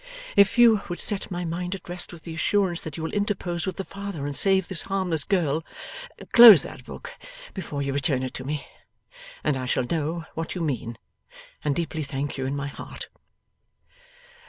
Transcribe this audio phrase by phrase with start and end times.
[0.35, 3.67] If you would set my mind at rest with the assurance that you will interpose
[3.67, 5.63] with the father and save this harmless girl,
[6.31, 7.11] close that book
[7.53, 8.67] before you return it to me,
[9.43, 10.97] and I shall know what you mean,
[11.63, 13.09] and deeply thank you in my heart.